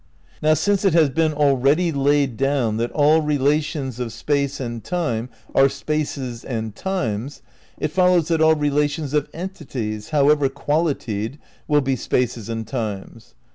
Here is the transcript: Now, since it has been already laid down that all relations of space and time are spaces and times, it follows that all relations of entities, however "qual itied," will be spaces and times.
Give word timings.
Now, 0.41 0.55
since 0.55 0.83
it 0.83 0.95
has 0.95 1.11
been 1.11 1.31
already 1.31 1.91
laid 1.91 2.35
down 2.35 2.77
that 2.77 2.89
all 2.91 3.21
relations 3.21 3.99
of 3.99 4.11
space 4.11 4.59
and 4.59 4.83
time 4.83 5.29
are 5.53 5.69
spaces 5.69 6.43
and 6.43 6.75
times, 6.75 7.43
it 7.77 7.89
follows 7.89 8.29
that 8.29 8.41
all 8.41 8.55
relations 8.55 9.13
of 9.13 9.29
entities, 9.31 10.09
however 10.09 10.49
"qual 10.49 10.85
itied," 10.85 11.37
will 11.67 11.81
be 11.81 11.95
spaces 11.95 12.49
and 12.49 12.65
times. 12.67 13.35